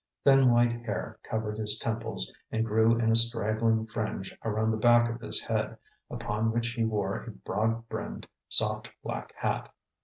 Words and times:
Thin 0.23 0.49
white 0.49 0.71
hair 0.71 1.19
covered 1.21 1.59
his 1.59 1.77
temples 1.77 2.33
and 2.51 2.65
grew 2.65 2.95
in 2.97 3.11
a 3.11 3.15
straggling 3.15 3.85
fringe 3.85 4.35
around 4.43 4.71
the 4.71 4.77
back 4.77 5.07
of 5.11 5.21
his 5.21 5.43
head, 5.43 5.77
upon 6.09 6.51
which 6.51 6.69
he 6.69 6.83
wore 6.83 7.17
a 7.23 7.29
broad 7.29 7.87
brimmed 7.87 8.25
soft 8.49 8.89
black 9.03 9.31
hat. 9.35 9.69